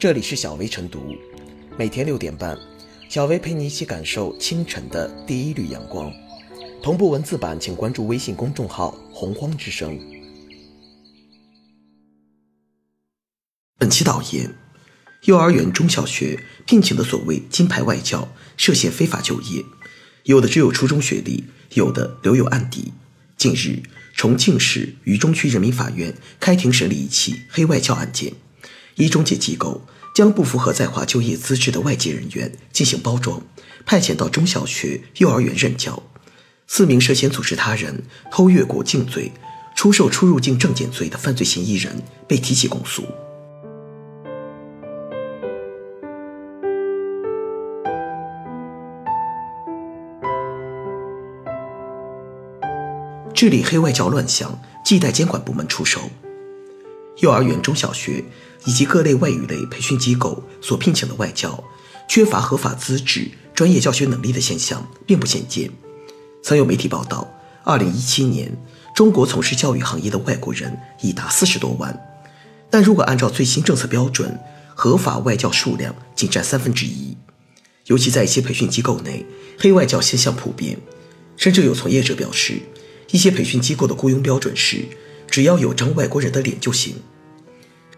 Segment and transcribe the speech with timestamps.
[0.00, 1.14] 这里是小薇晨读，
[1.76, 2.58] 每天六点半，
[3.10, 6.10] 小薇陪你一起感受清晨的第一缕阳光。
[6.82, 10.00] 同步文字版，请关注微信公众号“洪荒之声”。
[13.76, 14.54] 本期导言：
[15.24, 19.62] 幼儿园、中小学聘请的所谓“金牌外教”涉嫌非法就业，
[20.22, 21.44] 有的只有初中学历，
[21.74, 22.94] 有的留有案底。
[23.36, 23.82] 近日，
[24.14, 28.32] 重庆市渝中区人民法院开庭审理一起黑外教案件。
[29.00, 29.80] 一中介机构
[30.14, 33.40] 将不符合在华就业资质的外籍人员进行包装，
[33.86, 36.02] 派遣到中小学、幼儿园任教。
[36.66, 39.32] 四名涉嫌组织他人偷越国境罪、
[39.74, 43.06] 出售出入境证件罪的犯罪嫌疑人被提起公诉。
[53.32, 56.10] 治理黑外教乱象，亟待监管部门出手。
[57.18, 58.24] 幼儿园、中小学
[58.64, 61.62] 以及各类外语类培训机构所聘请的外教，
[62.08, 65.70] 缺乏合法资质、专业教学能力的现象并不鲜见。
[66.42, 67.30] 曾有媒体报道
[67.64, 68.56] ，2017年
[68.94, 71.98] 中国从事教育行业的外国人已达四十多万，
[72.70, 74.38] 但如果按照最新政策标准，
[74.74, 77.16] 合法外教数量仅占三分之一。
[77.86, 79.26] 尤其在一些培训机构内，
[79.58, 80.78] 黑外教现象普遍，
[81.36, 82.60] 甚至有从业者表示，
[83.10, 84.84] 一些培训机构的雇佣标准是。
[85.30, 86.96] 只要有张外国人的脸就行。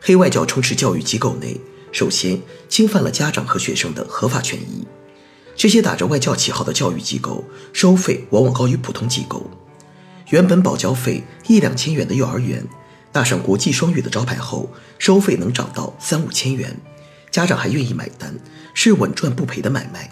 [0.01, 4.87] 黑外教充斥教育机构内，首先侵犯了家长和学生的合法权益。
[5.57, 9.51] 这些打着外教旗号的教育机构，收费往往高于普通机构。
[10.31, 12.67] 原本保教费一两千元的幼儿园，
[13.13, 16.75] 打上国际双语的招牌后，收费能涨到三五千元，
[17.31, 18.35] 家长还愿意买单，
[18.75, 20.11] 是稳赚不赔的买卖。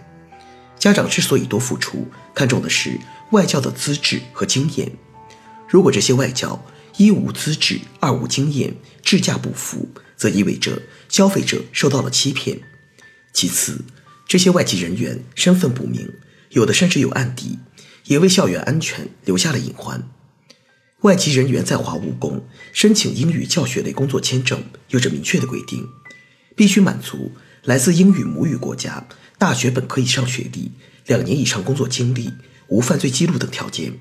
[0.79, 2.99] 家长之所以多付出，看重的是
[3.33, 4.93] 外教的资质和经验。
[5.67, 6.63] 如果这些外教，
[7.01, 12.61] 一无资质，二无经验，质价不符，则意味着消费者受到了欺骗。
[13.33, 13.87] 其次，
[14.29, 16.13] 这些外籍人员身份不明，
[16.51, 17.59] 有的甚至有案底，
[18.05, 20.11] 也为校园安全留下了隐患。
[21.01, 25.89] 外籍人员在华务工申请英语教学类工作签证，有着明确的规定，
[26.55, 27.33] 必须满足
[27.65, 29.09] 来自英语母语国家、
[29.39, 30.73] 大学本科以上学历、
[31.07, 32.31] 两年以上工作经历、
[32.69, 33.95] 无犯罪记录等条件。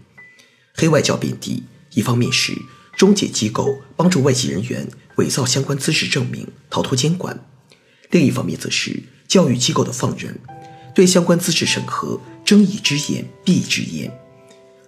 [0.74, 2.52] 黑外教遍地，一方面是。
[2.96, 7.36] 中介机构帮助外籍人员伪造相关资质证明，逃脱监管；
[8.12, 10.38] 另一方面，则是教育机构的放任，
[10.94, 14.12] 对相关资质审核睁一只眼闭一只眼。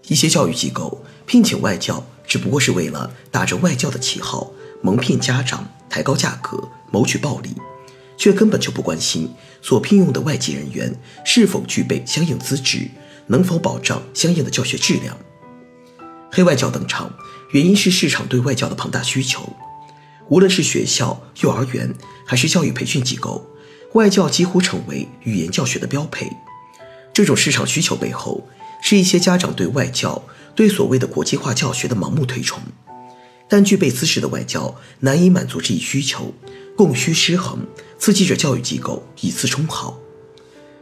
[0.07, 4.51] 一些教育机构聘请外教，只不过是为了打着外教的旗号
[4.81, 7.49] 蒙骗家长，抬高价格，谋取暴利，
[8.17, 9.29] 却根本就不关心
[9.61, 12.89] 所聘用的外籍人员是否具备相应资质，
[13.27, 15.15] 能否保障相应的教学质量。
[16.31, 17.11] 黑外教登场。
[17.51, 19.53] 原因是市场对外教的庞大需求，
[20.29, 21.93] 无论是学校、幼儿园
[22.25, 23.45] 还是教育培训机构，
[23.93, 26.31] 外教几乎成为语言教学的标配。
[27.11, 28.47] 这种市场需求背后，
[28.81, 30.23] 是一些家长对外教、
[30.55, 32.61] 对所谓的国际化教学的盲目推崇。
[33.49, 36.33] 但具备资质的外教难以满足这一需求，
[36.77, 37.59] 供需失衡，
[37.99, 39.99] 刺激着教育机构以次充好。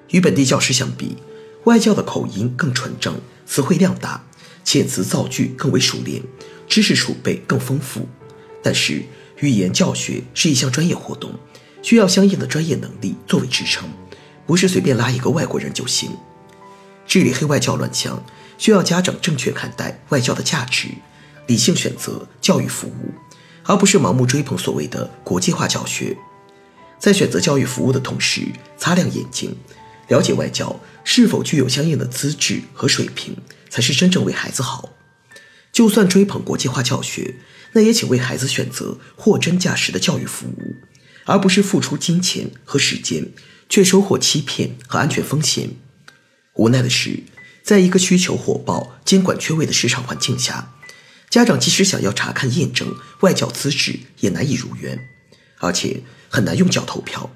[0.10, 1.18] 与本地教师相比，
[1.64, 4.24] 外教的口音更纯正，词汇量大，
[4.70, 6.22] 遣词造句更为熟练。
[6.68, 8.08] 知识储备更丰富，
[8.62, 9.02] 但是
[9.40, 11.34] 语言教学是一项专业活动，
[11.82, 13.90] 需要相应的专业能力作为支撑，
[14.46, 16.12] 不是随便拉一个外国人就行。
[17.08, 18.24] 治理黑外教乱象，
[18.60, 20.90] 需要家长正确看待外教的价值，
[21.48, 23.12] 理性选择教育服务，
[23.64, 26.16] 而不是盲目追捧所谓的国际化教学。
[27.00, 28.44] 在选择教育服务的同时，
[28.78, 29.58] 擦亮眼睛，
[30.10, 33.36] 了解外教是否具有相应的资质和水平，
[33.70, 34.96] 才是真正为孩子好。
[35.72, 37.36] 就算追捧国际化教学，
[37.74, 40.76] 那也请为孩子选择货真价实的教育服务，
[41.26, 43.32] 而不是付出金钱和时间，
[43.70, 45.70] 却收获欺骗和安全风险。
[46.56, 47.24] 无奈的是，
[47.64, 50.74] 在一个需求火爆、监管缺位的市场环境下，
[51.30, 55.08] 家长即使想要查看验证外教资质，也难以如愿，
[55.60, 57.30] 而且很难用脚投票。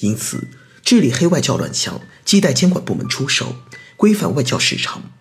[0.00, 0.48] 因此，
[0.84, 3.54] 治理黑外教乱象，亟待监管部门出手，
[3.96, 5.12] 规范外教市场。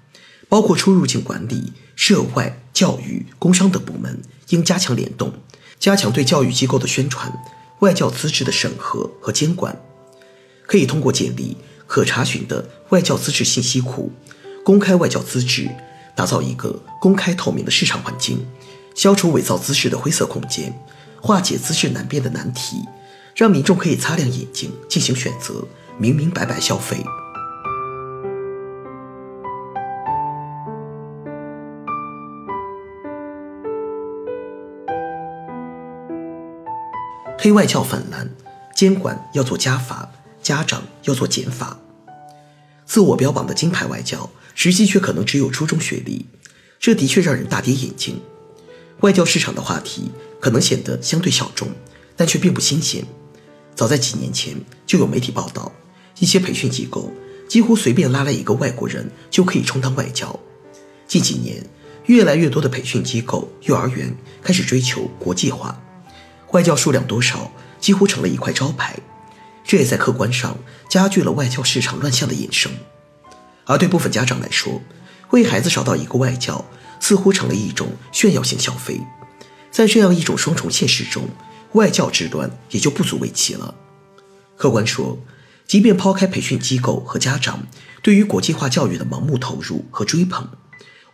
[0.50, 5.32] 包括出入境管理、涉外、教育、工商等部门应加强联动，
[5.80, 7.32] 加强对教育机构的宣传、
[7.80, 9.80] 外教资质的审核和监管。
[10.66, 11.56] 可以通过建立
[11.88, 14.12] 可查询的外教资质信息库，
[14.64, 15.70] 公开外教资质，
[16.16, 18.46] 打造一个公开透明的市场环境，
[18.96, 20.74] 消除伪造资质的灰色空间，
[21.22, 22.84] 化解资质难辨的难题，
[23.36, 25.68] 让民众可以擦亮眼睛进行选择，
[25.98, 27.04] 明明白白消费。
[37.42, 38.30] 黑外教泛滥，
[38.76, 40.12] 监管要做加法，
[40.44, 41.80] 家长要做减法。
[42.86, 46.26] 自我标榜的金牌外教，实际却可能只有初中学历，
[46.82, 48.20] 这的确让人大跌眼镜。
[49.00, 51.70] 外教市场的话题可能显得相对小众，
[52.18, 53.06] 但却并不新鲜。
[53.74, 54.54] 早在几年前
[54.86, 55.72] 就有媒体报道，
[56.20, 57.10] 一些培训机构
[57.48, 60.38] 几乎随便拉来一个外国人就可以充当外教。
[61.08, 61.66] 近几年，
[62.08, 65.82] 越来越多的培训机构、幼儿园开始追求国际化，
[66.52, 68.96] 外教数量多少几乎成了一块招牌，
[69.64, 70.58] 这也在客观上
[70.90, 72.72] 加剧了外教市场乱象的衍生。
[73.66, 74.82] 而对部分家长来说，
[75.32, 76.66] 为孩子找到一个外教。
[77.02, 79.00] 似乎成了一种炫耀性消费，
[79.72, 81.30] 在这样一种双重现实中，
[81.72, 83.74] 外教之端也就不足为奇了。
[84.58, 85.18] 客观说，
[85.66, 87.66] 即便抛开培训机构和家长
[88.02, 90.50] 对于国际化教育的盲目投入和追捧，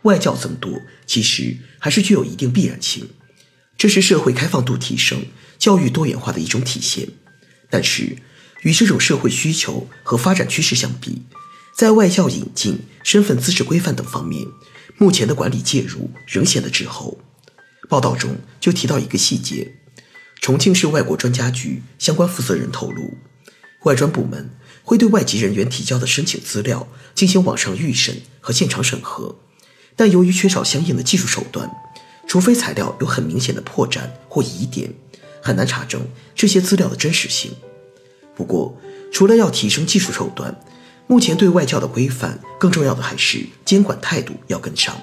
[0.02, 0.72] 外教增多
[1.06, 3.08] 其实还是具有一定必然性，
[3.78, 5.26] 这是社会开放度提升、
[5.58, 7.08] 教育多元化的一种体现。
[7.68, 8.16] 但是，
[8.62, 11.22] 与这种社会需求和发展趋势相比，
[11.76, 14.46] 在外教引进、身份资质规范等方面，
[14.96, 17.18] 目前的管理介入仍显得滞后。
[17.88, 19.74] 报道中就提到一个细节：
[20.40, 23.18] 重庆市外国专家局相关负责人透露，
[23.84, 24.50] 外专部门
[24.82, 29.38] 会对外籍人员提交的申请资料进行网上预审和现场审核，
[29.94, 31.70] 但由于缺少相应的技术手段，
[32.26, 34.92] 除非材料有很明显的破绽或疑点，
[35.42, 36.00] 很难查证
[36.34, 37.52] 这些资料的真实性。
[38.34, 38.76] 不过，
[39.12, 40.54] 除了要提升技术手段，
[41.06, 44.94] 目前对外教的规范，更重要的还是监管态度要跟上。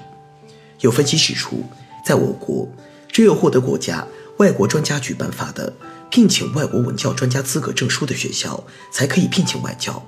[0.82, 1.64] 有分析指出，
[2.06, 2.70] 在我国，
[3.08, 4.06] 只有获得国家
[4.38, 5.74] 外国专家局颁发的
[6.12, 10.04] 聘请外国文教专家资格证书的学校，才可以聘请外教；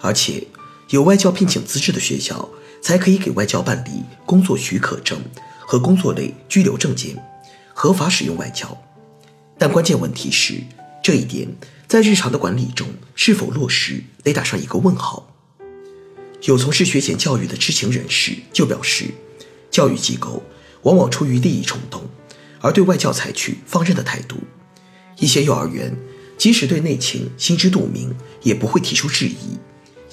[0.00, 0.48] 而且，
[0.90, 2.48] 有外教聘请资质的学校，
[2.82, 5.22] 才可以给外教办理工作许可证
[5.70, 7.14] 和工作类居留证件，
[7.74, 8.74] 合法使用外教。
[9.58, 10.62] 但关键问题是，
[11.02, 11.46] 这一点
[11.86, 15.30] 在日常的管理中是否落实，得打上一个问号。
[16.44, 19.08] 有从事学前教育的知情人士就表示，
[19.70, 20.42] 教育机构
[20.84, 22.00] 往往出于利益冲动，
[22.62, 24.38] 而对外教采取放任的态度。
[25.18, 25.94] 一些幼儿园
[26.38, 29.58] 即使对内情心知肚明，也不会提出质疑，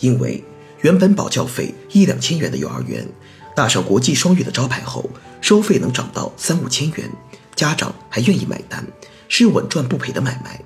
[0.01, 0.44] 因为
[0.81, 3.08] 原本保教费一两千元的幼儿园，
[3.56, 5.10] 打上国际双语的招牌后，
[5.45, 7.07] 收费能涨到三五千元，
[7.53, 8.83] 家长还愿意买单，
[9.30, 10.59] 是稳赚不赔的买卖。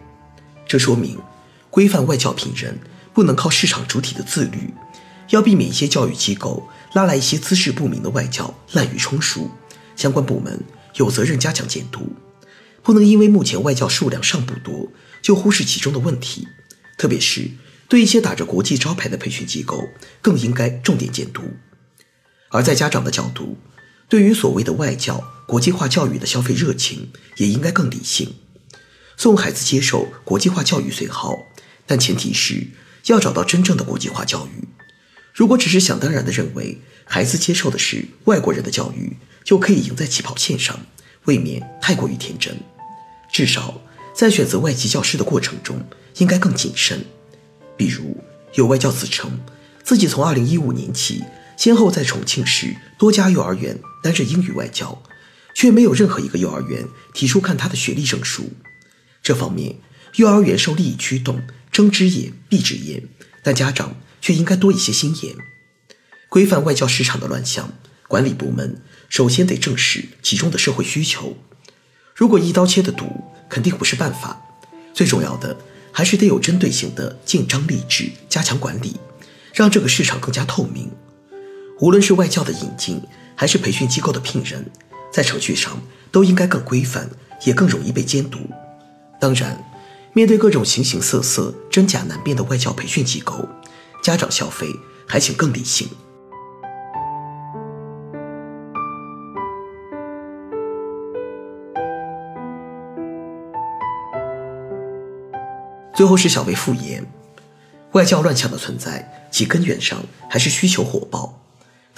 [0.65, 1.19] 这说明，
[1.69, 2.79] 规范外教聘人
[3.13, 4.73] 不能靠市场主体的自律。
[5.31, 9.51] 要避免一些教育机构拉来一些资质不明的外教滥竽充数，
[9.97, 10.63] 相关部门
[10.95, 12.13] 有责任加强监督，
[12.81, 14.87] 不能因为目前外教数量尚不多
[15.21, 16.47] 就忽视其中的问题。
[16.97, 17.51] 特别是
[17.89, 19.83] 对一些打着国际招牌的培训机构，
[20.21, 21.41] 更应该重点监督。
[22.51, 23.57] 而在家长的角度，
[24.09, 28.33] 对于所谓的外教国际化教育的消费热情，也应该更理性。
[29.15, 31.38] 送孩子接受国际化教育虽好，
[31.85, 32.67] 但前提是
[33.06, 34.67] 要找到真正的国际化教育。
[35.33, 40.79] 如果只是想当然地认为孩子接受的是外国人的教育，就可以赢在起跑线上，
[41.25, 42.57] 未免太过于天真。
[43.31, 43.79] 至少
[44.15, 45.81] 在选择外籍教师的过程中，
[46.17, 47.06] 应该更谨慎。
[47.77, 48.17] 比如，
[48.56, 49.39] 有外教自称
[49.83, 51.23] 自己从2015年起，
[51.59, 55.03] 先后在重庆市多家幼儿园担任英语外教，
[55.53, 58.53] 却没有任何一个幼儿园提出看他的学历证书。
[59.21, 59.75] 这方面，
[60.15, 61.41] 幼儿园受利益驱动，
[61.71, 63.04] 睁只眼闭只眼，
[63.44, 63.95] 但家长。
[64.21, 65.33] 却应该多一些心眼，
[66.28, 67.71] 规范外教市场的乱象。
[68.06, 71.37] 管理部门首先得正视其中的社会需求。
[72.13, 74.42] 如果一刀切的堵，肯定不是办法。
[74.94, 75.57] 最重要的
[75.94, 78.97] 还是得有针对性的建章立制，加强管理，
[79.54, 80.92] 让这个市场更加透明。
[81.81, 83.02] 无论是外教的引进，
[83.36, 84.66] 还是培训机构的聘任，
[85.12, 85.81] 在程序上
[86.12, 87.09] 都应该更规范，
[87.45, 88.38] 也更容易被监督。
[89.19, 89.64] 当然，
[90.12, 93.48] 面对各种形形色色、真假难辨的外教培训机构。
[94.04, 94.68] 家长消费
[95.07, 95.88] 还请更理性。
[105.95, 107.06] 最后是小薇复言，
[107.92, 111.42] 外教乱象的存在，其根源上还是需求火爆。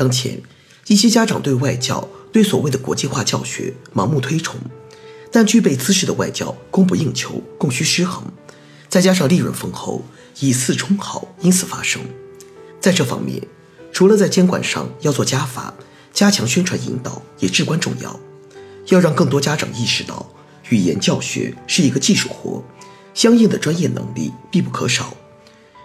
[0.02, 0.42] 当前，
[0.88, 4.60] 一些家长对外教、对所谓的国际化教学盲目推崇，
[5.32, 8.24] 但具备资质的外教供不应求，供需失衡，
[8.90, 10.04] 再加上利润丰厚。
[10.40, 12.02] 以次充好，因此发生。
[12.80, 13.44] 在这方面，
[13.92, 15.72] 除了在监管上要做加法，
[16.12, 18.20] 加强宣传引导也至关重要。
[18.88, 20.34] 要让更多家长意识到，
[20.70, 22.64] 语言教学是一个技术活，
[23.14, 25.16] 相应的专业能力必不可少。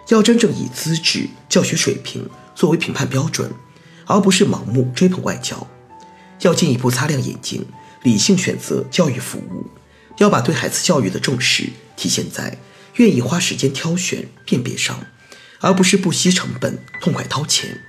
[0.07, 3.51] 要真正以资质、教学水平作为评判标准，
[4.07, 5.67] 而不是盲目追捧外教。
[6.41, 7.65] 要进一步擦亮眼睛，
[8.03, 9.67] 理性选择教育服务。
[10.17, 12.57] 要把对孩子教育的重视体现在。
[12.95, 15.05] 愿意花时间挑选辨别上，
[15.59, 17.79] 而不是不惜成本痛快掏钱。